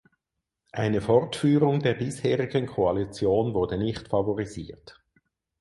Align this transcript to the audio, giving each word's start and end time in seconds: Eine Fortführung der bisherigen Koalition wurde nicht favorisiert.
Eine 0.71 0.99
Fortführung 0.99 1.79
der 1.81 1.93
bisherigen 1.93 2.65
Koalition 2.65 3.53
wurde 3.53 3.77
nicht 3.77 4.07
favorisiert. 4.07 4.99